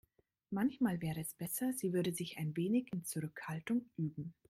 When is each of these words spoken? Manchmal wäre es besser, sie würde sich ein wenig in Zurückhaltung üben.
Manchmal 0.49 0.99
wäre 1.03 1.19
es 1.21 1.35
besser, 1.35 1.73
sie 1.73 1.93
würde 1.93 2.11
sich 2.11 2.39
ein 2.39 2.57
wenig 2.57 2.91
in 2.91 3.05
Zurückhaltung 3.05 3.85
üben. 3.97 4.33